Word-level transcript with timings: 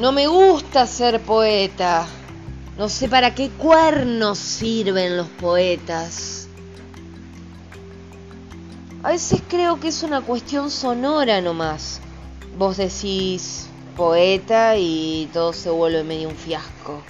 No 0.00 0.10
me 0.10 0.26
gusta 0.26 0.86
ser 0.88 1.20
poeta. 1.20 2.06
No 2.76 2.88
sé 2.88 3.08
para 3.08 3.32
qué 3.32 3.50
cuernos 3.50 4.38
sirven 4.38 5.16
los 5.16 5.28
poetas. 5.28 6.48
A 9.04 9.10
veces 9.10 9.40
creo 9.48 9.78
que 9.78 9.88
es 9.88 10.02
una 10.02 10.20
cuestión 10.20 10.72
sonora 10.72 11.40
nomás. 11.40 12.00
Vos 12.58 12.78
decís 12.78 13.68
poeta 13.96 14.76
y 14.76 15.28
todo 15.32 15.52
se 15.52 15.70
vuelve 15.70 16.02
medio 16.02 16.30
un 16.30 16.34
fiasco. 16.34 17.00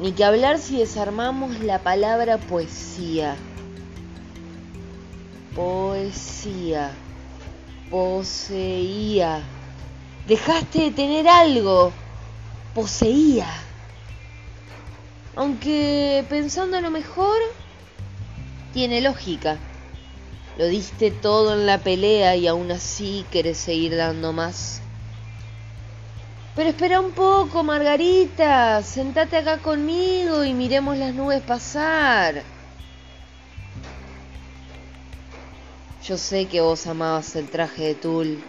Ni 0.00 0.12
que 0.12 0.24
hablar 0.24 0.58
si 0.58 0.78
desarmamos 0.78 1.60
la 1.60 1.80
palabra 1.82 2.38
poesía. 2.38 3.36
Poesía. 5.54 6.92
Poseía. 7.90 9.42
Dejaste 10.26 10.80
de 10.80 10.90
tener 10.90 11.28
algo. 11.28 11.92
Poseía. 12.74 13.46
Aunque 15.36 16.24
pensando 16.28 16.80
lo 16.80 16.90
mejor, 16.90 17.38
tiene 18.72 19.00
lógica. 19.00 19.58
Lo 20.58 20.66
diste 20.66 21.10
todo 21.10 21.54
en 21.54 21.66
la 21.66 21.78
pelea 21.78 22.34
y 22.34 22.48
aún 22.48 22.72
así 22.72 23.24
querés 23.30 23.58
seguir 23.58 23.96
dando 23.96 24.32
más. 24.32 24.80
Pero 26.56 26.70
espera 26.70 27.00
un 27.00 27.12
poco, 27.12 27.62
Margarita. 27.62 28.82
Sentate 28.82 29.36
acá 29.36 29.58
conmigo 29.58 30.42
y 30.42 30.54
miremos 30.54 30.96
las 30.96 31.14
nubes 31.14 31.42
pasar. 31.42 32.42
Yo 36.02 36.16
sé 36.16 36.46
que 36.46 36.60
vos 36.60 36.86
amabas 36.86 37.36
el 37.36 37.48
traje 37.48 37.84
de 37.84 37.94
tul. 37.94 38.42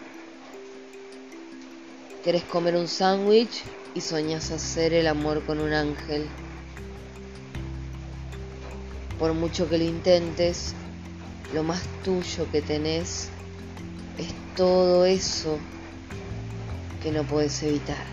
Querés 2.27 2.43
comer 2.43 2.75
un 2.75 2.89
sándwich 2.89 3.63
y 3.93 4.01
soñás 4.01 4.51
hacer 4.51 4.91
el 4.91 5.07
amor 5.07 5.45
con 5.45 5.61
un 5.61 5.71
ángel. 5.71 6.27
Por 9.17 9.33
mucho 9.33 9.69
que 9.69 9.77
lo 9.77 9.85
intentes, 9.85 10.75
lo 11.53 11.63
más 11.63 11.81
tuyo 12.03 12.51
que 12.51 12.61
tenés 12.61 13.29
es 14.17 14.27
todo 14.57 15.05
eso 15.05 15.57
que 17.01 17.13
no 17.13 17.23
puedes 17.23 17.63
evitar. 17.63 18.05